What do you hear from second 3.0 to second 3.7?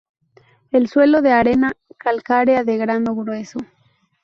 grueso.